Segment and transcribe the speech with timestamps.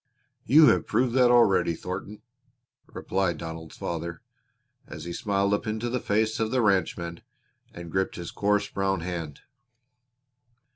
[0.47, 2.23] "You have proved that already, Thornton,"
[2.87, 4.23] replied Donald's father,
[4.87, 7.21] as he smiled up into the face of the ranchman
[7.71, 9.41] and gripped his coarse brown hand.